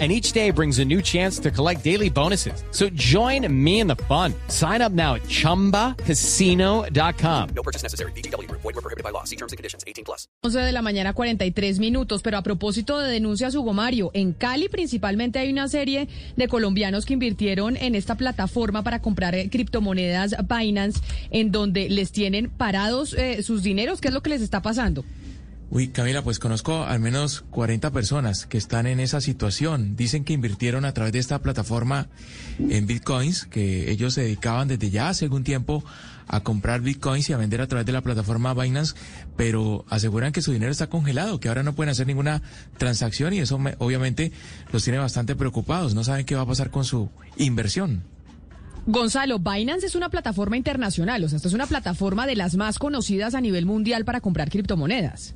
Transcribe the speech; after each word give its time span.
And 0.00 0.10
each 0.10 0.32
day 0.32 0.50
brings 0.50 0.80
a 0.80 0.84
new 0.84 1.00
chance 1.00 1.38
to 1.38 1.52
collect 1.52 1.84
daily 1.84 2.10
bonuses. 2.10 2.64
So 2.72 2.88
join 2.96 3.46
me 3.48 3.78
in 3.78 3.86
the 3.86 3.94
fun. 4.08 4.34
Sign 4.48 4.82
up 4.82 4.90
now 4.90 5.14
at 5.14 5.22
chumbacasino.com. 5.28 7.48
No 7.54 7.62
purchase 7.62 7.84
necessary. 7.84 8.10
BGW. 8.16 8.50
Void 8.50 8.64
were 8.64 8.72
prohibited 8.72 9.04
by 9.04 9.10
law. 9.10 9.22
See 9.22 9.36
terms 9.36 9.52
and 9.52 9.56
conditions. 9.56 9.84
18 9.86 10.04
plus. 10.04 10.26
11 10.42 10.58
de 10.58 10.72
la 10.72 10.82
mañana, 10.82 11.12
43 11.12 11.78
minutos. 11.78 12.22
Pero 12.22 12.38
a 12.38 12.42
propósito 12.42 12.98
de 12.98 13.08
denuncias, 13.08 13.54
Hugo 13.54 13.72
Mario, 13.72 14.10
en 14.14 14.32
Cali 14.32 14.68
principalmente 14.68 15.38
hay 15.38 15.52
una 15.52 15.68
serie 15.68 16.08
de 16.36 16.48
colombianos 16.48 17.06
que 17.06 17.12
invirtieron 17.12 17.76
en 17.76 17.94
esta 17.94 18.16
plataforma 18.16 18.82
para 18.82 19.00
comprar 19.00 19.36
eh, 19.36 19.48
criptomonedas 19.48 20.34
Binance, 20.48 21.00
en 21.30 21.52
donde 21.52 21.88
les 21.88 22.10
tienen 22.10 22.50
parados 22.50 23.14
eh, 23.14 23.44
sus 23.44 23.62
dineros. 23.62 24.00
¿Qué 24.00 24.08
es 24.08 24.14
lo 24.14 24.22
que 24.22 24.30
les 24.30 24.42
está 24.42 24.60
pasando? 24.60 25.04
Uy, 25.74 25.88
Camila, 25.88 26.22
pues 26.22 26.38
conozco 26.38 26.84
al 26.84 27.00
menos 27.00 27.40
40 27.50 27.90
personas 27.90 28.46
que 28.46 28.56
están 28.58 28.86
en 28.86 29.00
esa 29.00 29.20
situación. 29.20 29.96
Dicen 29.96 30.22
que 30.24 30.32
invirtieron 30.32 30.84
a 30.84 30.94
través 30.94 31.12
de 31.12 31.18
esta 31.18 31.40
plataforma 31.42 32.06
en 32.60 32.86
bitcoins, 32.86 33.44
que 33.46 33.90
ellos 33.90 34.14
se 34.14 34.22
dedicaban 34.22 34.68
desde 34.68 34.90
ya 34.90 35.08
hace 35.08 35.24
algún 35.24 35.42
tiempo 35.42 35.84
a 36.28 36.40
comprar 36.44 36.80
bitcoins 36.80 37.28
y 37.28 37.32
a 37.32 37.38
vender 37.38 37.60
a 37.60 37.66
través 37.66 37.84
de 37.86 37.90
la 37.92 38.02
plataforma 38.02 38.54
Binance, 38.54 38.94
pero 39.36 39.84
aseguran 39.90 40.32
que 40.32 40.42
su 40.42 40.52
dinero 40.52 40.70
está 40.70 40.86
congelado, 40.86 41.40
que 41.40 41.48
ahora 41.48 41.64
no 41.64 41.74
pueden 41.74 41.90
hacer 41.90 42.06
ninguna 42.06 42.40
transacción 42.78 43.32
y 43.34 43.38
eso 43.40 43.58
me- 43.58 43.74
obviamente 43.80 44.30
los 44.72 44.84
tiene 44.84 45.00
bastante 45.00 45.34
preocupados. 45.34 45.92
No 45.92 46.04
saben 46.04 46.24
qué 46.24 46.36
va 46.36 46.42
a 46.42 46.46
pasar 46.46 46.70
con 46.70 46.84
su 46.84 47.10
inversión. 47.36 48.04
Gonzalo, 48.86 49.40
Binance 49.40 49.86
es 49.86 49.96
una 49.96 50.08
plataforma 50.08 50.56
internacional, 50.56 51.24
o 51.24 51.28
sea, 51.28 51.34
esto 51.36 51.48
es 51.48 51.54
una 51.54 51.66
plataforma 51.66 52.26
de 52.28 52.36
las 52.36 52.54
más 52.54 52.78
conocidas 52.78 53.34
a 53.34 53.40
nivel 53.40 53.66
mundial 53.66 54.04
para 54.04 54.20
comprar 54.20 54.50
criptomonedas. 54.50 55.34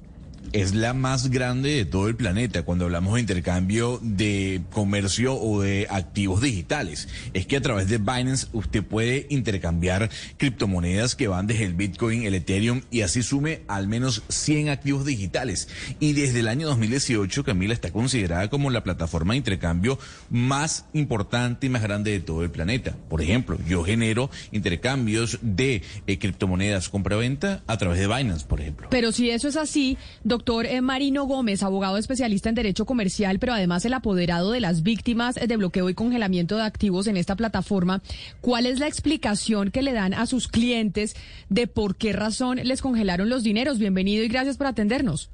Es 0.53 0.75
la 0.75 0.95
más 0.95 1.31
grande 1.31 1.71
de 1.71 1.85
todo 1.85 2.09
el 2.09 2.17
planeta 2.17 2.63
cuando 2.63 2.87
hablamos 2.87 3.15
de 3.15 3.21
intercambio 3.21 4.01
de 4.03 4.63
comercio 4.71 5.35
o 5.35 5.63
de 5.63 5.87
activos 5.91 6.41
digitales. 6.41 7.09
Es 7.35 7.47
que 7.47 7.57
a 7.57 7.61
través 7.61 7.89
de 7.89 7.99
Binance 7.99 8.49
usted 8.53 8.83
puede 8.83 9.27
intercambiar 9.31 10.11
criptomonedas 10.37 11.15
que 11.15 11.29
van 11.29 11.47
desde 11.47 11.65
el 11.65 11.75
Bitcoin, 11.75 12.25
el 12.25 12.35
Ethereum 12.35 12.83
y 12.91 13.03
así 13.03 13.23
sume 13.23 13.63
al 13.69 13.89
menos 13.89 14.23
100 14.29 14.71
activos 14.71 15.05
digitales. 15.05 15.69
Y 16.01 16.13
desde 16.15 16.41
el 16.41 16.49
año 16.49 16.67
2018 16.69 17.45
Camila 17.45 17.75
está 17.75 17.91
considerada 17.91 18.49
como 18.49 18.71
la 18.71 18.83
plataforma 18.83 19.35
de 19.35 19.39
intercambio 19.39 19.99
más 20.31 20.87
importante 20.93 21.67
y 21.67 21.71
más 21.71 21.83
grande 21.83 22.11
de 22.11 22.21
todo 22.21 22.43
el 22.43 22.51
planeta. 22.51 22.97
Por 23.09 23.23
ejemplo, 23.23 23.59
yo 23.67 23.85
genero 23.85 24.31
intercambios 24.53 25.39
de 25.43 25.83
eh, 26.07 26.19
criptomonedas 26.19 26.89
compra-venta 26.89 27.63
a 27.67 27.77
través 27.77 27.99
de 27.99 28.07
Binance, 28.07 28.47
por 28.47 28.61
ejemplo. 28.61 28.89
Pero 28.91 29.13
si 29.13 29.31
eso 29.31 29.49
es 29.49 29.57
así, 29.57 29.99
doctor 30.25 30.38
eh, 30.65 30.81
Marino 30.81 31.25
Gómez, 31.25 31.63
abogado 31.63 31.97
especialista 31.97 32.49
en 32.49 32.55
Derecho 32.55 32.87
Comercial, 32.87 33.39
pero 33.39 33.53
además 33.53 33.85
el 33.85 33.95
apoderado 33.95 34.53
de 34.53 34.61
las 34.61 34.83
víctimas 34.83 35.35
de 35.37 35.57
bloqueo 35.57 35.89
y 35.89 35.95
congelamiento 35.95 36.57
de 36.57 36.63
activos 36.63 37.07
en 37.07 37.17
esta 37.17 37.37
plataforma, 37.37 38.03
¿cuál 38.41 38.67
es 38.67 38.79
la 38.79 38.87
explicación 38.87 39.71
que 39.71 39.83
le 39.83 39.93
dan 39.93 40.15
a 40.15 40.27
sus 40.27 40.49
clientes 40.49 41.15
de 41.49 41.67
por 41.67 41.97
qué 41.97 42.13
razón 42.13 42.59
les 42.63 42.83
congelaron 42.83 43.29
los 43.29 43.43
dineros? 43.43 43.79
Bienvenido 43.79 44.25
y 44.25 44.29
gracias 44.29 44.57
por 44.57 44.67
atendernos. 44.67 45.31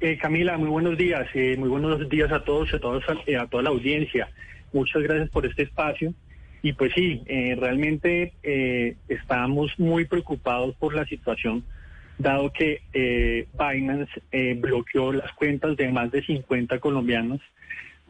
Eh, 0.00 0.16
Camila, 0.16 0.56
muy 0.56 0.68
buenos 0.68 0.96
días. 0.96 1.26
eh, 1.34 1.56
muy 1.58 1.68
buenos 1.68 2.08
días 2.08 2.30
a 2.30 2.44
todos, 2.44 2.72
a, 2.72 2.78
todos 2.78 3.02
eh, 3.26 3.36
a 3.36 3.46
toda 3.46 3.64
la 3.64 3.70
audiencia. 3.70 4.30
Muchas 4.72 5.02
gracias 5.02 5.28
por 5.30 5.44
este 5.44 5.64
espacio. 5.64 6.14
Y 6.62 6.72
pues 6.72 6.92
sí, 6.94 7.22
eh, 7.26 7.56
realmente 7.58 8.32
estamos 9.08 9.70
muy 9.78 10.06
preocupados 10.06 10.74
por 10.76 10.94
la 10.94 11.04
situación, 11.06 11.64
dado 12.18 12.52
que 12.52 12.82
eh, 12.92 13.46
Binance 13.52 14.12
eh, 14.32 14.54
bloqueó 14.58 15.12
las 15.12 15.32
cuentas 15.32 15.76
de 15.76 15.88
más 15.90 16.10
de 16.10 16.22
50 16.24 16.78
colombianos. 16.80 17.40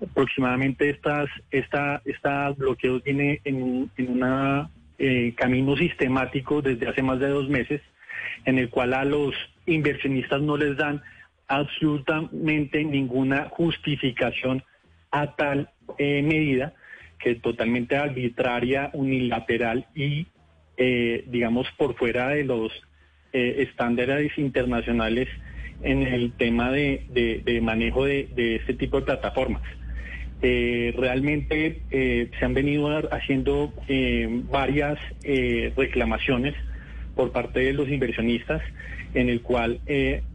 Aproximadamente 0.02 0.90
estas, 0.90 1.28
esta, 1.50 2.00
esta 2.04 2.50
bloqueo 2.50 3.00
tiene 3.00 3.40
en 3.44 3.62
un 3.62 3.90
en 3.96 4.10
una, 4.10 4.70
eh, 5.00 5.32
camino 5.36 5.76
sistemático 5.76 6.60
desde 6.60 6.88
hace 6.88 7.02
más 7.02 7.20
de 7.20 7.28
dos 7.28 7.48
meses, 7.48 7.80
en 8.44 8.58
el 8.58 8.68
cual 8.68 8.94
a 8.94 9.04
los 9.04 9.32
inversionistas 9.64 10.40
no 10.40 10.56
les 10.56 10.76
dan 10.76 11.02
absolutamente 11.46 12.82
ninguna 12.82 13.48
justificación 13.48 14.64
a 15.12 15.36
tal 15.36 15.70
eh, 15.98 16.20
medida 16.22 16.74
que 17.20 17.30
es 17.30 17.42
totalmente 17.42 17.96
arbitraria, 17.96 18.90
unilateral 18.92 19.86
y, 19.94 20.26
eh, 20.76 21.24
digamos, 21.28 21.68
por 21.76 21.94
fuera 21.94 22.30
de 22.30 22.42
los 22.42 22.72
eh, 23.32 23.66
estándares 23.68 24.36
internacionales 24.38 25.28
en 25.82 26.02
el 26.02 26.32
tema 26.32 26.70
de, 26.72 27.04
de- 27.08 27.42
manejo 27.60 28.04
de, 28.04 28.28
este 28.56 28.74
tipo 28.74 28.98
de 28.98 29.06
plataformas. 29.06 29.62
Eh, 30.40 30.94
realmente 30.96 31.82
eh, 31.90 32.30
se 32.38 32.44
han 32.44 32.54
venido 32.54 32.88
ha- 32.88 33.00
haciendo 33.10 33.72
varias 34.50 34.98
reclamaciones 35.76 36.54
por 37.14 37.32
parte 37.32 37.60
de 37.60 37.72
los 37.72 37.88
inversionistas, 37.88 38.62
en 39.14 39.28
el 39.28 39.40
cual, 39.42 39.80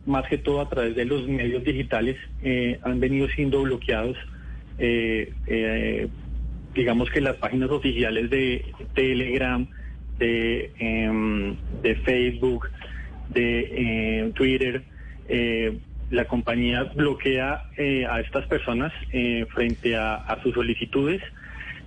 más 0.06 0.28
que 0.28 0.38
todo 0.38 0.60
a 0.62 0.70
través 0.70 0.96
de 0.96 1.06
los 1.06 1.28
medios 1.28 1.64
digitales, 1.64 2.18
han 2.84 3.00
venido 3.00 3.28
siendo 3.30 3.62
bloqueados, 3.62 4.18
digamos 6.76 7.10
que 7.12 7.22
las 7.22 7.38
páginas 7.38 7.70
oficiales 7.70 8.30
de 8.30 8.66
Telegram, 8.94 9.68
de, 10.20 10.72
em, 10.80 11.56
de 11.82 11.96
Facebook, 11.96 12.70
de 13.30 13.70
eh, 13.72 14.32
Twitter, 14.36 14.84
eh, 15.28 15.78
la 16.12 16.26
compañía 16.26 16.84
bloquea 16.84 17.64
eh, 17.78 18.06
a 18.06 18.20
estas 18.20 18.46
personas 18.48 18.92
eh, 19.12 19.46
frente 19.54 19.96
a, 19.96 20.16
a 20.16 20.42
sus 20.44 20.54
solicitudes. 20.54 21.22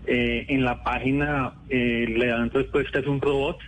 Eh, 0.06 0.46
en 0.48 0.64
la 0.64 0.82
página 0.84 1.54
eh, 1.68 2.06
le 2.08 2.26
dan 2.26 2.50
respuesta 2.50 2.98
es 2.98 3.06
un 3.06 3.20
robot. 3.20 3.58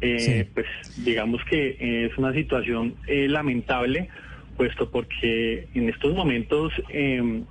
Eh, 0.00 0.18
Sí. 0.18 0.44
Pues 0.52 0.66
digamos 1.04 1.40
que 1.44 1.76
es 2.06 2.18
una 2.18 2.32
situación 2.32 2.94
eh, 3.06 3.28
lamentable, 3.28 4.08
puesto 4.56 4.90
porque 4.90 5.68
en 5.74 5.88
estos 5.88 6.14
momentos, 6.14 6.72
eh, 6.90 7.42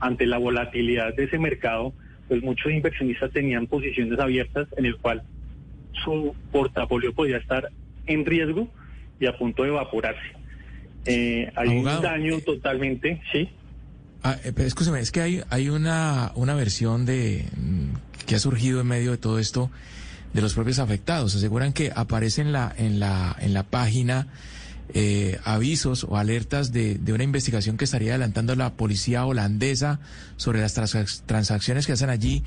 ante 0.00 0.26
la 0.26 0.38
volatilidad 0.38 1.14
de 1.16 1.24
ese 1.24 1.38
mercado, 1.38 1.92
pues 2.28 2.42
muchos 2.42 2.70
inversionistas 2.72 3.32
tenían 3.32 3.66
posiciones 3.66 4.18
abiertas 4.20 4.68
en 4.76 4.86
el 4.86 4.96
cual 4.96 5.22
su 6.04 6.34
portafolio 6.52 7.14
podía 7.14 7.36
estar 7.38 7.70
en 8.06 8.24
riesgo 8.24 8.68
y 9.20 9.26
a 9.26 9.36
punto 9.36 9.62
de 9.62 9.70
evaporarse. 9.70 10.20
Eh, 11.04 11.52
hay 11.56 11.68
Abogado, 11.70 11.98
un 11.98 12.02
daño 12.04 12.34
eh, 12.36 12.42
totalmente, 12.42 13.22
sí. 13.32 13.48
Ah, 14.22 14.36
eh, 14.44 14.52
escúcheme, 14.56 15.00
es 15.00 15.12
que 15.12 15.20
hay, 15.20 15.42
hay 15.50 15.68
una, 15.68 16.32
una 16.34 16.54
versión 16.54 17.06
de 17.06 17.44
mm, 17.56 18.24
que 18.26 18.34
ha 18.34 18.38
surgido 18.38 18.80
en 18.80 18.88
medio 18.88 19.12
de 19.12 19.18
todo 19.18 19.38
esto 19.38 19.70
de 20.32 20.42
los 20.42 20.54
propios 20.54 20.78
afectados. 20.80 21.34
Aseguran 21.36 21.72
que 21.72 21.92
aparece 21.94 22.42
en 22.42 22.52
la, 22.52 22.74
en 22.76 22.98
la, 22.98 23.36
en 23.40 23.54
la 23.54 23.62
página 23.62 24.26
eh, 24.94 25.38
avisos 25.44 26.04
o 26.04 26.16
alertas 26.16 26.72
de, 26.72 26.96
de 26.96 27.12
una 27.12 27.24
investigación 27.24 27.76
que 27.76 27.84
estaría 27.84 28.10
adelantando 28.10 28.54
la 28.56 28.74
policía 28.74 29.24
holandesa 29.24 30.00
sobre 30.36 30.60
las 30.60 30.76
transac- 30.76 31.22
transacciones 31.26 31.86
que 31.86 31.92
hacen 31.92 32.10
allí 32.10 32.42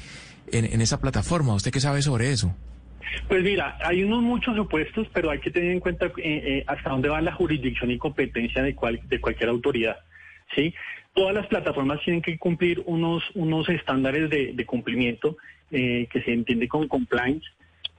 en, 0.51 0.65
en 0.65 0.81
esa 0.81 0.99
plataforma. 0.99 1.53
¿Usted 1.55 1.71
qué 1.71 1.79
sabe 1.79 2.01
sobre 2.01 2.31
eso? 2.31 2.53
Pues 3.27 3.43
mira, 3.43 3.77
hay 3.81 4.03
unos 4.03 4.21
muchos 4.21 4.55
supuestos, 4.55 5.07
pero 5.13 5.29
hay 5.29 5.39
que 5.39 5.51
tener 5.51 5.71
en 5.71 5.79
cuenta 5.79 6.07
eh, 6.07 6.11
eh, 6.17 6.63
hasta 6.67 6.89
dónde 6.89 7.09
va 7.09 7.21
la 7.21 7.33
jurisdicción 7.33 7.91
y 7.91 7.97
competencia 7.97 8.61
de, 8.63 8.75
cual- 8.75 9.01
de 9.07 9.19
cualquier 9.21 9.49
autoridad. 9.49 9.97
¿sí? 10.55 10.73
Todas 11.13 11.33
las 11.33 11.47
plataformas 11.47 12.01
tienen 12.03 12.21
que 12.21 12.37
cumplir 12.37 12.81
unos, 12.85 13.23
unos 13.35 13.67
estándares 13.69 14.29
de, 14.29 14.65
cumplimiento 14.65 15.37
eh, 15.71 16.07
que 16.11 16.21
se 16.21 16.33
entiende 16.33 16.67
como 16.67 16.87
compliance 16.87 17.45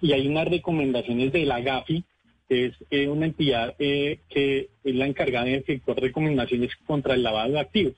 y 0.01 0.13
hay 0.13 0.27
unas 0.29 0.49
recomendaciones 0.49 1.33
de 1.33 1.45
la 1.45 1.61
GAFI, 1.61 2.05
que 2.49 2.67
es 2.91 3.09
una 3.09 3.27
entidad 3.27 3.75
eh, 3.79 4.19
que 4.29 4.69
es 4.83 4.95
la 4.95 5.07
encargada 5.07 5.45
de 5.47 5.57
efectuar 5.57 5.99
recomendaciones 6.01 6.75
contra 6.87 7.15
el 7.15 7.23
lavado 7.23 7.53
de 7.53 7.61
activos. 7.61 7.95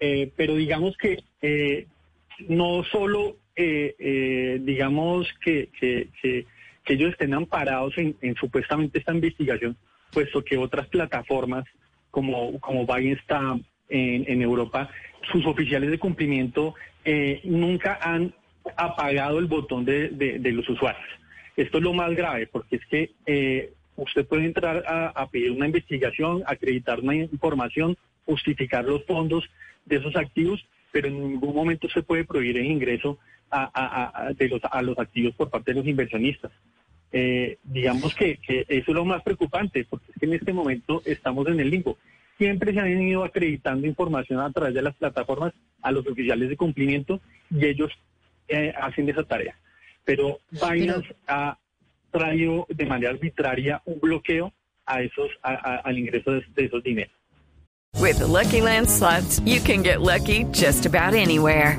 Eh, 0.00 0.30
pero 0.36 0.54
digamos 0.54 0.96
que 0.96 1.18
no 2.48 2.84
solo, 2.84 3.36
eh, 3.56 3.94
eh, 3.98 4.58
digamos, 4.62 5.26
que, 5.44 5.70
que, 5.80 6.08
que, 6.22 6.46
ellos 6.88 7.10
estén 7.12 7.34
amparados 7.34 7.98
en, 7.98 8.14
en 8.20 8.36
supuestamente 8.36 8.98
esta 9.00 9.12
investigación, 9.12 9.76
puesto 10.12 10.44
que 10.44 10.56
otras 10.56 10.86
plataformas 10.86 11.64
como, 12.12 12.60
como 12.60 12.86
Bygenstamp 12.86 13.64
en, 13.88 14.24
en 14.28 14.42
Europa, 14.42 14.88
sus 15.32 15.44
oficiales 15.46 15.90
de 15.90 15.98
cumplimiento 15.98 16.74
eh, 17.04 17.40
nunca 17.44 17.98
han 18.00 18.32
apagado 18.76 19.38
el 19.38 19.46
botón 19.46 19.84
de, 19.84 20.08
de- 20.10 20.38
de 20.38 20.52
los 20.52 20.68
usuarios. 20.68 21.04
Esto 21.56 21.78
es 21.78 21.84
lo 21.84 21.92
más 21.92 22.14
grave, 22.14 22.46
porque 22.46 22.76
es 22.76 22.86
que 22.86 23.10
eh, 23.26 23.72
usted 23.96 24.26
puede 24.26 24.44
entrar 24.44 24.84
a, 24.86 25.08
a 25.08 25.28
pedir 25.28 25.50
una 25.52 25.66
investigación, 25.66 26.42
acreditar 26.46 27.00
una 27.00 27.14
información, 27.16 27.96
justificar 28.26 28.84
los 28.84 29.04
fondos 29.06 29.48
de 29.86 29.96
esos 29.96 30.14
activos, 30.16 30.64
pero 30.92 31.08
en 31.08 31.18
ningún 31.32 31.54
momento 31.54 31.88
se 31.88 32.02
puede 32.02 32.24
prohibir 32.24 32.58
el 32.58 32.66
ingreso 32.66 33.18
a, 33.50 33.70
a- 33.72 34.26
a- 34.28 34.32
de 34.32 34.48
los, 34.48 34.60
a 34.64 34.82
los 34.82 34.98
activos 34.98 35.34
por 35.34 35.50
parte 35.50 35.72
de 35.72 35.78
los 35.80 35.86
inversionistas. 35.86 36.52
Eh, 37.12 37.58
digamos 37.62 38.14
que, 38.14 38.36
que 38.38 38.60
eso 38.68 38.90
es 38.90 38.94
lo 38.94 39.04
más 39.04 39.22
preocupante, 39.22 39.86
porque 39.88 40.10
es 40.12 40.18
que 40.18 40.26
en 40.26 40.34
este 40.34 40.52
momento 40.52 41.02
estamos 41.04 41.46
en 41.48 41.60
el 41.60 41.70
limbo. 41.70 41.96
Siempre 42.36 42.72
se 42.74 42.80
han 42.80 43.00
ido 43.00 43.24
acreditando 43.24 43.86
información 43.86 44.40
a 44.40 44.50
través 44.52 44.74
de 44.74 44.82
las 44.82 44.94
plataformas 44.96 45.54
a 45.80 45.90
los 45.92 46.06
oficiales 46.06 46.48
de 46.50 46.56
cumplimiento 46.56 47.20
y 47.50 47.64
ellos 47.64 47.90
eh, 48.48 48.72
hacen 48.80 49.08
esa 49.08 49.22
tarea. 49.22 49.56
Pero 50.04 50.38
Binance 50.50 51.14
ha 51.26 51.56
traído 52.10 52.66
de 52.68 52.84
manera 52.86 53.12
arbitraria 53.12 53.80
un 53.86 53.98
bloqueo 54.00 54.52
a 54.84 55.00
esos 55.02 55.30
a- 55.42 55.54
a- 55.54 55.76
al 55.78 55.98
ingreso 55.98 56.32
de, 56.32 56.44
de 56.54 56.64
esos 56.66 56.82
dineros. 56.82 57.12
With 57.98 58.18
the 58.18 58.26
Lucky 58.26 58.60
Land 58.60 58.88
slots, 58.88 59.40
you 59.46 59.60
can 59.60 59.82
get 59.82 60.00
lucky 60.02 60.44
just 60.52 60.84
about 60.84 61.14
anywhere. 61.14 61.78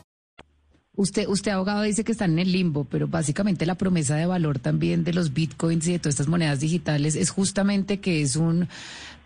Usted, 0.95 1.27
usted, 1.27 1.51
abogado, 1.51 1.83
dice 1.83 2.03
que 2.03 2.11
están 2.11 2.31
en 2.31 2.39
el 2.39 2.51
limbo, 2.51 2.85
pero 2.85 3.07
básicamente 3.07 3.65
la 3.65 3.75
promesa 3.75 4.15
de 4.15 4.25
valor 4.25 4.59
también 4.59 5.03
de 5.03 5.13
los 5.13 5.33
bitcoins 5.33 5.87
y 5.87 5.93
de 5.93 5.99
todas 5.99 6.13
estas 6.13 6.27
monedas 6.27 6.59
digitales 6.59 7.15
es 7.15 7.29
justamente 7.29 7.99
que 7.99 8.21
es 8.21 8.35
un, 8.35 8.67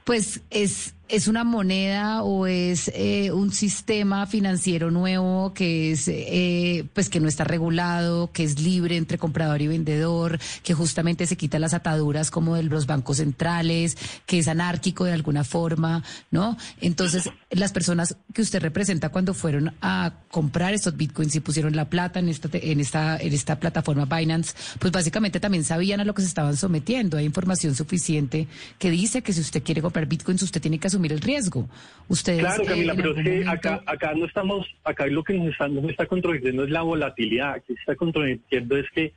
pues 0.03 0.41
es, 0.49 0.94
es 1.07 1.27
una 1.27 1.43
moneda 1.43 2.23
o 2.23 2.47
es 2.47 2.91
eh, 2.95 3.31
un 3.31 3.51
sistema 3.51 4.25
financiero 4.25 4.89
nuevo 4.89 5.53
que 5.53 5.91
es, 5.91 6.07
eh, 6.07 6.85
pues 6.93 7.09
que 7.09 7.19
no 7.19 7.27
está 7.27 7.43
regulado, 7.43 8.31
que 8.31 8.43
es 8.43 8.59
libre 8.59 8.97
entre 8.97 9.17
comprador 9.17 9.61
y 9.61 9.67
vendedor, 9.67 10.39
que 10.63 10.73
justamente 10.73 11.27
se 11.27 11.37
quita 11.37 11.59
las 11.59 11.73
ataduras 11.73 12.31
como 12.31 12.55
de 12.55 12.63
los 12.63 12.87
bancos 12.87 13.17
centrales, 13.17 13.97
que 14.25 14.39
es 14.39 14.47
anárquico 14.47 15.05
de 15.05 15.13
alguna 15.13 15.43
forma, 15.43 16.03
¿no? 16.31 16.57
Entonces, 16.81 17.29
las 17.51 17.71
personas 17.71 18.17
que 18.33 18.41
usted 18.41 18.61
representa 18.61 19.09
cuando 19.09 19.33
fueron 19.33 19.75
a 19.81 20.13
comprar 20.31 20.73
estos 20.73 20.97
bitcoins 20.97 21.35
y 21.35 21.39
pusieron 21.39 21.75
la 21.75 21.89
plata 21.89 22.19
en 22.19 22.29
esta, 22.29 22.49
en 22.53 22.79
esta, 22.79 23.17
en 23.17 23.33
esta 23.33 23.59
plataforma 23.59 24.05
Binance, 24.05 24.53
pues 24.79 24.91
básicamente 24.91 25.39
también 25.39 25.63
sabían 25.63 25.99
a 25.99 26.05
lo 26.05 26.13
que 26.13 26.23
se 26.23 26.27
estaban 26.27 26.57
sometiendo. 26.57 27.17
Hay 27.17 27.25
información 27.25 27.75
suficiente 27.75 28.47
que 28.79 28.89
dice 28.89 29.21
que 29.21 29.33
si 29.33 29.41
usted 29.41 29.61
quiere 29.61 29.81
comprar 29.81 30.07
bitcoins, 30.07 30.41
usted 30.41 30.61
tiene 30.61 30.79
que 30.79 30.87
asumir 30.95 31.13
el 31.13 31.21
riesgo. 31.21 31.67
Ustedes, 32.07 32.39
Claro, 32.39 32.63
eh, 32.63 32.65
Camila, 32.67 32.93
pero 32.95 33.09
es 33.11 33.23
que 33.23 33.29
momento- 33.29 33.51
acá, 33.51 33.81
acá 33.85 34.13
no 34.15 34.25
estamos, 34.25 34.67
acá 34.83 35.07
lo 35.07 35.23
que 35.23 35.33
nos 35.33 35.47
está, 35.49 35.67
nos 35.67 35.89
está 35.89 36.05
controlando 36.05 36.63
es 36.63 36.69
la 36.69 36.81
volatilidad, 36.81 37.53
aquí 37.53 37.73
se 37.73 37.79
está 37.79 37.95
controlando 37.95 38.77
es 38.77 38.89
que 38.93 39.13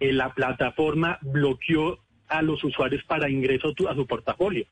eh, 0.00 0.12
la 0.12 0.32
plataforma 0.34 1.18
bloqueó 1.22 1.98
a 2.28 2.42
los 2.42 2.62
usuarios 2.64 3.02
para 3.04 3.28
ingreso 3.30 3.72
tu- 3.74 3.86
a 3.88 3.94
su 3.94 4.06
portafolio, 4.06 4.66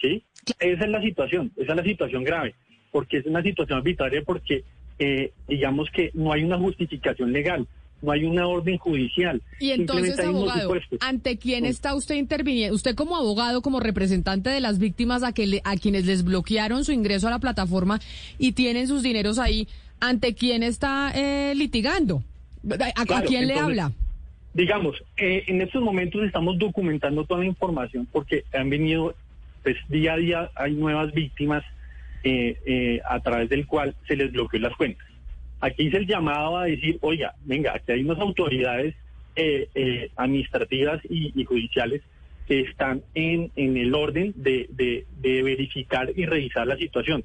¿sí? 0.00 0.22
Esa 0.60 0.84
es 0.84 0.90
la 0.90 1.02
situación, 1.02 1.50
esa 1.56 1.72
es 1.72 1.76
la 1.76 1.82
situación 1.84 2.22
grave, 2.24 2.54
porque 2.92 3.18
es 3.18 3.26
una 3.26 3.42
situación 3.42 3.78
arbitraria 3.78 4.22
porque 4.24 4.64
eh, 5.00 5.32
digamos 5.48 5.90
que 5.90 6.10
no 6.14 6.32
hay 6.32 6.42
una 6.44 6.56
justificación 6.58 7.32
legal, 7.32 7.66
no 8.00 8.12
hay 8.12 8.24
una 8.24 8.46
orden 8.46 8.78
judicial. 8.78 9.42
Y 9.58 9.70
entonces, 9.70 10.18
abogado. 10.20 10.72
¿ante 11.00 11.36
quién 11.36 11.64
está 11.64 11.94
usted 11.94 12.14
interviniendo? 12.14 12.74
Usted 12.74 12.94
como 12.94 13.16
abogado, 13.16 13.60
como 13.62 13.80
representante 13.80 14.50
de 14.50 14.60
las 14.60 14.78
víctimas 14.78 15.22
a, 15.22 15.32
que 15.32 15.46
le- 15.46 15.62
a 15.64 15.76
quienes 15.76 16.06
les 16.06 16.22
bloquearon 16.24 16.84
su 16.84 16.92
ingreso 16.92 17.26
a 17.28 17.30
la 17.30 17.38
plataforma 17.40 18.00
y 18.38 18.52
tienen 18.52 18.86
sus 18.88 19.02
dineros 19.02 19.38
ahí, 19.38 19.66
¿ante 20.00 20.34
quién 20.34 20.62
está 20.62 21.10
eh, 21.14 21.54
litigando? 21.56 22.22
¿A, 22.96 23.16
a 23.16 23.22
quién 23.22 23.48
le 23.48 23.54
habla? 23.54 23.92
Digamos, 24.54 24.96
eh, 25.16 25.44
en 25.46 25.60
estos 25.60 25.82
momentos 25.82 26.22
estamos 26.24 26.58
documentando 26.58 27.24
toda 27.24 27.40
la 27.40 27.46
información 27.46 28.06
porque 28.10 28.44
han 28.52 28.70
venido, 28.70 29.14
pues 29.62 29.76
día 29.88 30.14
a 30.14 30.16
día 30.16 30.50
hay 30.56 30.72
nuevas 30.74 31.12
víctimas 31.12 31.64
eh, 32.24 32.56
eh, 32.66 33.00
a 33.08 33.20
través 33.20 33.48
del 33.48 33.66
cual 33.66 33.94
se 34.06 34.16
les 34.16 34.32
bloqueó 34.32 34.58
las 34.60 34.74
cuentas. 34.76 35.06
Aquí 35.60 35.84
hice 35.88 35.96
el 35.98 36.06
llamado 36.06 36.56
a 36.58 36.64
decir, 36.64 36.98
oiga, 37.00 37.34
venga, 37.44 37.72
aquí 37.74 37.92
hay 37.92 38.02
unas 38.04 38.18
autoridades 38.20 38.94
eh, 39.36 39.68
eh, 39.74 40.10
administrativas 40.16 41.00
y, 41.08 41.44
judiciales 41.44 42.02
que 42.46 42.60
están 42.60 43.02
en, 43.14 43.50
en 43.56 43.76
el 43.76 43.94
orden 43.94 44.32
de, 44.36 44.66
de- 44.70 45.04
de 45.20 45.42
verificar 45.42 46.10
y 46.16 46.24
revisar 46.26 46.66
la 46.66 46.76
situación. 46.76 47.24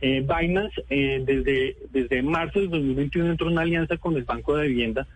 Eh, 0.00 0.20
Binance 0.26 0.82
eh, 0.88 1.22
desde, 1.24 1.76
desde 1.90 2.22
marzo 2.22 2.60
de 2.60 2.68
2021 2.68 3.30
entró 3.32 3.46
en 3.48 3.52
una 3.52 3.62
alianza 3.62 3.96
con 3.98 4.16
el 4.16 4.24
Banco 4.24 4.56
de 4.56 4.68
Vivienda 4.68 5.06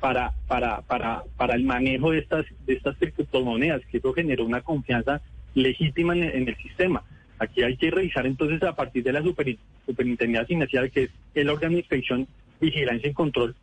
para, 0.00 0.32
para, 0.46 0.80
para, 0.82 1.24
para 1.36 1.54
el 1.54 1.64
manejo 1.64 2.12
de 2.12 2.18
estas, 2.20 2.46
de 2.66 2.74
estas 2.74 2.96
criptomonedas, 2.96 3.82
que 3.90 3.98
eso 3.98 4.12
generó 4.14 4.44
una 4.46 4.62
confianza 4.62 5.20
legítima 5.54 6.14
en 6.16 6.48
el 6.48 6.56
sistema. 6.56 7.02
Aquí 7.40 7.62
hay 7.62 7.76
que 7.78 7.90
revisar 7.90 8.26
entonces 8.26 8.62
a 8.62 8.76
partir 8.76 9.02
de 9.02 9.12
la 9.12 9.22
super, 9.22 9.56
superintendencia 9.86 10.46
financiera, 10.46 10.88
que 10.90 11.04
es 11.04 11.10
el 11.34 11.48
órgano 11.48 11.72
de 11.72 11.80
inspección, 11.80 12.28
vigilancia 12.60 13.08
y 13.08 13.14
control, 13.14 13.56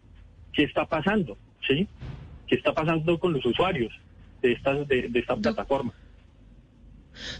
qué 0.51 0.63
está 0.63 0.85
pasando, 0.85 1.38
¿sí? 1.65 1.88
¿Qué 2.47 2.56
está 2.56 2.74
pasando 2.74 3.19
con 3.19 3.33
los 3.33 3.45
usuarios 3.45 3.94
de 4.41 4.53
estas, 4.53 4.88
de, 4.88 5.09
de 5.09 5.19
esta 5.19 5.35
plataforma? 5.35 5.94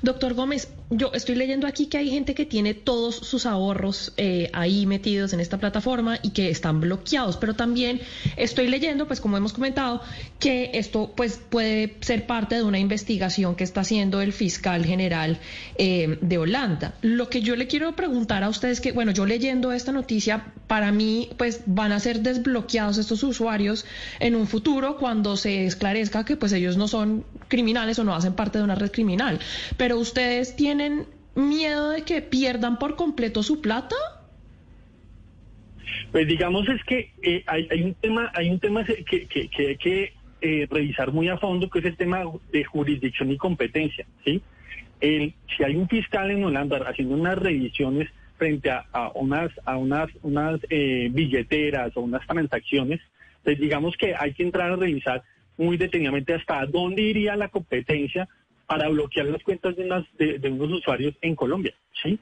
Doctor 0.02 0.34
Gómez, 0.34 0.70
yo 0.90 1.12
estoy 1.14 1.36
leyendo 1.36 1.68
aquí 1.68 1.88
que 1.88 1.98
hay 1.98 2.10
gente 2.10 2.34
que 2.34 2.46
tiene 2.46 2.74
todos 2.74 3.16
sus 3.16 3.46
ahorros 3.46 4.14
eh, 4.18 4.50
ahí 4.54 4.86
metidos 4.86 5.34
en 5.34 5.40
esta 5.40 5.58
plataforma 5.58 6.20
y 6.22 6.30
que 6.30 6.50
están 6.50 6.80
bloqueados, 6.80 7.38
pero 7.38 7.56
también 7.56 8.00
estoy 8.38 8.68
leyendo, 8.68 9.08
pues 9.08 9.20
como 9.20 9.38
hemos 9.38 9.54
comentado, 9.54 10.02
que 10.40 10.72
esto 10.76 11.12
pues 11.16 11.40
puede 11.50 11.98
ser 12.02 12.26
parte 12.26 12.56
de 12.56 12.64
una 12.64 12.80
investigación 12.80 13.56
que 13.56 13.64
está 13.64 13.82
haciendo 13.82 14.22
el 14.22 14.34
fiscal 14.34 14.86
general 14.86 15.40
eh, 15.78 16.18
de 16.22 16.38
Holanda. 16.38 16.96
Lo 17.02 17.30
que 17.30 17.42
yo 17.42 17.56
le 17.56 17.68
quiero 17.68 17.96
preguntar 17.96 18.44
a 18.44 18.50
ustedes 18.50 18.80
que, 18.80 18.92
bueno, 18.92 19.12
yo 19.12 19.26
leyendo 19.26 19.72
esta 19.72 19.92
noticia, 19.92 20.54
para 20.68 20.92
mí 20.92 21.30
pues 21.38 21.64
van 21.66 21.92
a 21.92 22.00
ser 22.00 22.20
desbloqueados 22.20 22.98
estos 22.98 23.24
usuarios 23.24 23.86
en 24.20 24.36
un 24.36 24.48
futuro 24.48 24.98
cuando 24.98 25.38
se 25.38 25.66
esclarezca 25.66 26.26
que 26.26 26.36
pues 26.36 26.52
ellos 26.54 26.78
no 26.78 26.88
son 26.88 27.24
criminales 27.48 27.98
o 28.00 28.04
no 28.04 28.14
hacen 28.14 28.34
parte 28.34 28.58
de 28.58 28.64
una 28.66 28.76
red 28.76 28.92
criminal. 28.92 29.40
Pero 29.78 29.98
ustedes 29.98 30.56
tienen 30.56 31.06
miedo 31.36 31.92
de 31.92 32.02
que 32.04 32.22
pierdan 32.22 32.80
por 32.80 32.96
completo 32.96 33.44
su 33.44 33.62
plata? 33.62 33.96
Pues 36.12 36.28
digamos 36.28 36.68
es 36.70 36.84
que 36.84 37.12
eh, 37.22 37.44
hay, 37.48 37.82
un 37.84 37.94
tema, 37.96 38.32
hay 38.34 38.50
un 38.50 38.60
tema 38.60 38.84
que 38.84 39.50
hay 39.58 39.78
que 39.78 40.14
eh, 40.42 40.68
revisar 40.70 41.12
muy 41.12 41.30
a 41.30 41.38
fondo, 41.38 41.70
que 41.70 41.80
es 41.80 41.86
el 41.86 41.98
tema 41.98 42.24
de 42.52 42.64
jurisdicción 42.64 43.32
y 43.32 43.38
competencia, 43.38 44.06
¿sí? 44.24 44.42
El- 45.00 45.34
si 45.56 45.64
hay 45.64 45.76
un 45.76 45.88
fiscal 45.88 46.30
en 46.32 46.44
Holanda 46.44 46.78
haciendo 46.88 47.16
unas 47.16 47.38
revisiones 47.38 48.10
frente 48.38 48.70
a, 48.70 48.86
a 48.92 49.12
unas 49.16 49.52
a 49.66 49.78
unas 49.78 50.10
unas 50.22 50.60
eh, 50.70 51.10
billeteras 51.12 51.96
o 51.96 52.02
unas 52.02 52.26
transacciones, 52.28 53.02
pues 53.44 53.60
digamos 53.60 53.96
que 53.98 54.14
hay 54.18 54.34
que 54.34 54.44
entrar 54.44 54.72
a 54.72 54.76
revisar 54.76 55.24
muy 55.58 55.78
detenidamente 55.78 56.34
hasta 56.34 56.66
dónde 56.66 57.02
iría 57.02 57.36
la 57.36 57.50
competencia 57.50 58.28
para 58.68 58.90
bloquear 58.90 59.26
las 59.28 59.42
cuentas 59.44 59.76
de, 59.76 59.86
unas, 59.86 60.06
de, 60.18 60.40
de 60.40 60.50
unos 60.50 60.80
usuarios 60.80 61.16
en 61.22 61.36
Colombia, 61.36 61.74
¿sí? 62.04 62.20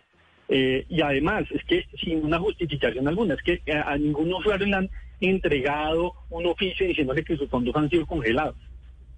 Eh, 0.47 0.85
y 0.89 1.01
además, 1.01 1.43
es 1.49 1.63
que 1.65 1.85
sin 2.03 2.23
una 2.23 2.39
justificación 2.39 3.07
alguna, 3.07 3.33
es 3.33 3.41
que 3.41 3.71
a, 3.71 3.91
a 3.91 3.97
ningún 3.97 4.31
usuario 4.31 4.67
le 4.67 4.75
han 4.75 4.89
entregado 5.19 6.13
un 6.29 6.45
oficio 6.45 6.87
diciéndole 6.87 7.23
que 7.23 7.35
sus 7.35 7.49
fondos 7.49 7.75
han 7.75 7.89
sido 7.89 8.05
congelados. 8.05 8.55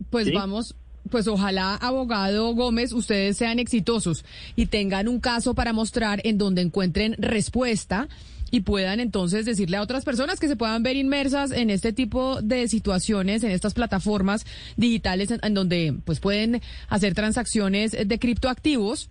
Pues 0.10 0.28
¿Sí? 0.28 0.34
vamos, 0.34 0.76
pues 1.10 1.28
ojalá, 1.28 1.76
abogado 1.76 2.54
Gómez, 2.54 2.94
ustedes 2.94 3.38
sean 3.38 3.60
exitosos 3.60 4.26
y 4.56 4.68
tengan 4.68 5.08
un 5.08 5.20
caso 5.20 5.54
para 5.54 5.74
mostrar 5.74 6.22
en 6.24 6.38
donde 6.38 6.62
encuentren 6.62 7.16
respuesta 7.18 8.08
y 8.52 8.62
puedan 8.62 9.00
entonces 9.00 9.46
decirle 9.46 9.78
a 9.78 9.82
otras 9.82 10.06
personas 10.06 10.40
que 10.40 10.48
se 10.48 10.56
puedan 10.56 10.84
ver 10.84 10.96
inmersas 10.96 11.52
en 11.52 11.70
este 11.70 11.94
tipo 11.94 12.42
de 12.42 12.68
situaciones, 12.68 13.44
en 13.44 13.52
estas 13.52 13.74
plataformas 13.74 14.46
digitales 14.78 15.30
en, 15.32 15.54
donde 15.54 15.96
pues 16.06 16.20
pueden 16.20 16.62
hacer 16.88 17.14
transacciones 17.14 17.92
de 17.92 18.20
criptoactivos 18.20 19.10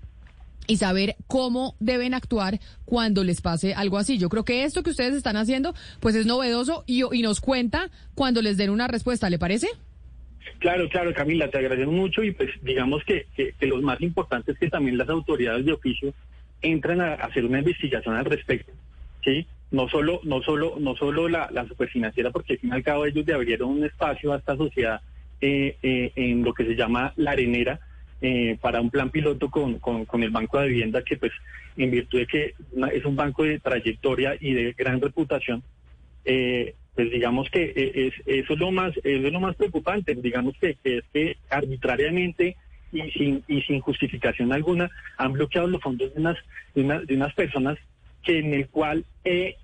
y 0.67 0.79
saber 0.79 1.17
cómo 1.27 1.77
deben 1.79 2.15
actuar 2.15 2.61
cuando 2.85 3.23
les 3.23 3.41
pase 3.41 3.75
algo 3.75 3.99
así. 3.99 4.19
Yo 4.19 4.29
creo 4.29 4.45
que 4.45 4.65
esto 4.65 4.83
que 4.83 4.91
ustedes 4.91 5.15
están 5.15 5.37
haciendo 5.37 5.75
pues 6.01 6.15
es 6.15 6.27
novedoso 6.27 6.85
y 6.87 7.23
nos 7.23 7.41
cuenta 7.41 7.91
cuando 8.15 8.43
les 8.43 8.57
den 8.57 8.71
una 8.71 8.89
respuesta, 8.89 9.31
¿le 9.31 9.39
parece? 9.39 9.69
Claro, 10.59 10.89
claro, 10.89 11.13
Camila, 11.13 11.49
te 11.49 11.59
agradezco 11.59 11.93
mucho 11.93 12.23
y 12.23 12.33
pues 12.33 12.51
digamos 12.63 13.03
que, 13.05 13.27
lo 13.61 13.81
más 13.83 14.01
importante 14.01 14.53
es 14.53 14.59
que 14.59 14.71
también 14.71 14.99
las 14.99 15.09
autoridades 15.09 15.65
de 15.65 15.73
oficio 15.73 16.15
entran 16.63 17.01
a 17.01 17.15
hacer 17.15 17.45
una 17.45 17.59
investigación 17.59 18.17
al 18.17 18.25
respecto, 18.25 18.73
¿sí? 19.25 19.47
No 19.71 19.89
solo, 19.89 20.21
no 20.25 20.43
solo, 20.43 20.77
no 20.79 20.97
solo 20.97 21.29
la, 21.29 21.49
la 21.53 21.67
superfinanciera, 21.67 22.31
porque 22.31 22.55
al 22.55 22.59
fin 22.61 22.71
y 22.71 22.73
al 22.73 22.83
cabo 22.83 23.05
ellos 23.05 23.27
le 23.27 23.35
abrieron 23.35 23.71
un 23.71 23.85
espacio 23.85 24.33
a 24.33 24.39
esta 24.39 24.57
sociedad 24.57 25.01
eh, 25.41 25.77
eh, 25.83 26.13
en 26.17 26.43
lo 26.43 26.55
que 26.55 26.65
se 26.65 26.75
llama 26.75 27.13
la 27.17 27.33
arenera, 27.33 27.81
eh, 28.23 28.57
para 28.61 28.81
un 28.81 28.91
plan 28.91 29.11
piloto 29.11 29.51
con, 29.51 29.79
con, 29.79 30.07
con, 30.07 30.23
el 30.23 30.31
Banco 30.31 30.59
de 30.59 30.69
Vivienda, 30.69 31.03
que 31.03 31.19
pues 31.19 31.33
en 31.77 31.91
virtud 31.91 32.21
de 32.21 32.27
que 32.27 32.55
es 32.95 33.05
un 33.05 33.15
banco 33.15 33.45
de 33.45 33.59
trayectoria 33.61 34.37
y 34.41 34.55
de 34.55 34.73
gran 34.73 35.03
reputación, 35.03 35.63
eh, 36.25 36.75
pues 36.97 37.11
digamos 37.11 37.49
que 37.51 37.73
es, 37.77 38.15
eso 38.25 38.55
es 38.55 38.59
lo 38.59 38.73
más 38.73 38.93
es 39.05 39.21
lo 39.33 39.39
más 39.39 39.55
preocupante, 39.55 40.15
digamos 40.15 40.55
que, 40.59 40.77
es 40.83 41.05
que 41.13 41.37
arbitrariamente 41.51 42.57
y 42.91 43.11
sin, 43.11 43.45
y 43.47 43.61
sin 43.63 43.81
justificación 43.81 44.53
alguna 44.53 44.91
han 45.19 45.33
bloqueado 45.33 45.69
los 45.69 45.83
fondos 45.83 46.13
de 46.15 46.21
unas, 46.21 46.39
de, 46.75 47.15
unas 47.15 47.35
personas 47.35 47.79
que 48.23 48.39
en 48.39 48.55
el 48.55 48.69
cual 48.69 49.05
eh, 49.25 49.57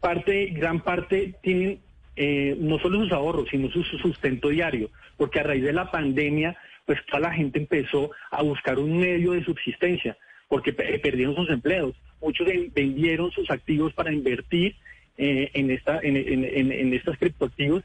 parte, 0.00 0.46
gran 0.46 0.80
parte 0.80 1.34
tienen 1.42 1.80
eh, 2.16 2.56
no 2.58 2.78
solo 2.78 3.00
sus 3.00 3.12
ahorros, 3.12 3.48
sino 3.50 3.70
su, 3.70 3.82
sustento 3.84 4.48
diario, 4.48 4.90
porque 5.16 5.40
a 5.40 5.44
raíz 5.44 5.62
de 5.62 5.72
la 5.72 5.90
pandemia 5.90 6.56
pues 6.86 6.98
toda 7.06 7.20
la 7.20 7.32
gente 7.32 7.58
empezó 7.58 8.10
a 8.30 8.42
buscar 8.42 8.78
un 8.78 8.98
medio 8.98 9.32
de 9.32 9.44
subsistencia, 9.44 10.16
porque 10.48 10.72
perdieron 10.72 11.36
sus 11.36 11.50
empleos. 11.50 11.94
Muchos 12.20 12.48
vendieron 12.74 13.30
sus 13.30 13.48
activos 13.50 13.92
para 13.92 14.12
invertir 14.12 14.74
eh, 15.20 15.50
en, 15.52 15.70
esta, 15.70 16.00
en, 16.02 16.16
en, 16.16 16.72
en 16.72 17.02
criptoactivos, 17.18 17.84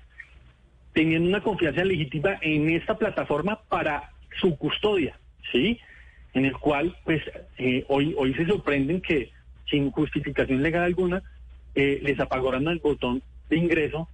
teniendo 0.93 1.27
una 1.27 1.41
confianza 1.41 1.83
legítima 1.83 2.39
en 2.41 2.69
esta 2.69 2.97
plataforma 2.97 3.59
para 3.67 4.11
su 4.39 4.57
custodia, 4.57 5.19
¿sí? 5.51 5.77
En 6.33 6.45
el 6.45 6.53
cual, 6.53 6.95
pues, 7.03 7.21
eh, 7.57 7.83
hoy, 7.89 8.15
hoy 8.17 8.33
se 8.35 8.45
sorprenden 8.45 9.01
que 9.01 9.31
sin 9.69 9.91
justificación 9.91 10.63
legal 10.63 10.83
alguna, 10.83 11.23
eh, 11.75 11.99
les 12.01 12.17
apagaron 12.21 12.69
el 12.69 12.79
botón 12.79 13.21
de 13.49 13.57
ingreso 13.57 14.07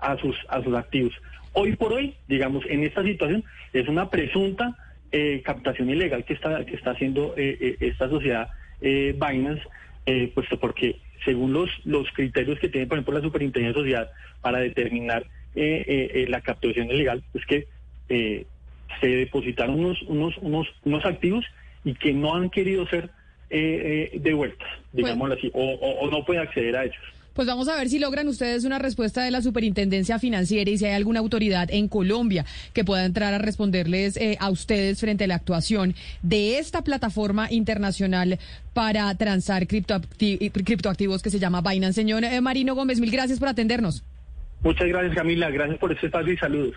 a 0.00 0.16
sus, 0.18 0.36
a 0.48 0.60
sus 0.60 0.74
activos. 0.74 1.14
Hoy 1.52 1.76
por 1.76 1.92
hoy, 1.92 2.16
digamos, 2.26 2.64
en 2.68 2.82
esta 2.82 3.04
situación 3.04 3.44
es 3.72 3.86
una 3.86 4.10
presunta 4.10 4.76
eh, 5.12 5.42
captación 5.44 5.90
ilegal 5.90 6.24
que 6.24 6.34
está, 6.34 6.64
que 6.64 6.74
está 6.74 6.90
haciendo 6.90 7.34
eh, 7.36 7.76
esta 7.78 8.08
sociedad 8.08 8.48
Binance, 8.80 9.62
puesto 10.34 10.58
porque 10.58 10.96
según 11.24 11.52
los, 11.52 11.70
los 11.84 12.10
criterios 12.12 12.58
que 12.58 12.68
tiene, 12.68 12.86
por 12.86 12.98
ejemplo, 12.98 13.14
la 13.14 13.24
Superintendencia 13.24 13.72
de 13.72 13.80
Sociedad 13.80 14.10
para 14.40 14.58
determinar 14.58 15.24
la 15.54 16.40
captación 16.40 16.90
ilegal, 16.90 17.22
es 17.32 17.46
que 17.46 17.66
se 19.00 19.06
depositaron 19.06 19.78
unos, 19.78 20.02
unos, 20.02 20.36
unos, 20.38 20.68
unos 20.84 21.04
activos 21.06 21.44
y 21.84 21.94
que 21.94 22.12
no 22.12 22.34
han 22.34 22.50
querido 22.50 22.86
ser 22.88 23.10
devueltas, 23.48 24.68
digámoslo 24.92 25.34
así, 25.34 25.50
o, 25.54 25.74
o 25.74 26.10
no 26.10 26.24
puede 26.24 26.40
acceder 26.40 26.76
a 26.76 26.84
ellos. 26.84 27.13
Pues 27.34 27.48
vamos 27.48 27.68
a 27.68 27.76
ver 27.76 27.88
si 27.88 27.98
logran 27.98 28.28
ustedes 28.28 28.64
una 28.64 28.78
respuesta 28.78 29.24
de 29.24 29.32
la 29.32 29.42
Superintendencia 29.42 30.20
Financiera 30.20 30.70
y 30.70 30.78
si 30.78 30.84
hay 30.84 30.94
alguna 30.94 31.18
autoridad 31.18 31.68
en 31.70 31.88
Colombia 31.88 32.44
que 32.72 32.84
pueda 32.84 33.04
entrar 33.04 33.34
a 33.34 33.38
responderles 33.38 34.16
eh, 34.16 34.36
a 34.38 34.50
ustedes 34.50 35.00
frente 35.00 35.24
a 35.24 35.26
la 35.26 35.34
actuación 35.34 35.96
de 36.22 36.58
esta 36.58 36.82
plataforma 36.82 37.50
internacional 37.50 38.38
para 38.72 39.12
transar 39.16 39.66
criptoactivos 39.66 41.22
que 41.22 41.30
se 41.30 41.40
llama 41.40 41.60
Binance. 41.60 41.94
Señor 41.94 42.22
eh, 42.22 42.40
Marino 42.40 42.76
Gómez, 42.76 43.00
mil 43.00 43.10
gracias 43.10 43.40
por 43.40 43.48
atendernos. 43.48 44.04
Muchas 44.62 44.86
gracias, 44.86 45.14
Camila. 45.16 45.50
Gracias 45.50 45.78
por 45.78 45.92
este 45.92 46.06
espacio 46.06 46.32
y 46.32 46.36
saludos. 46.36 46.76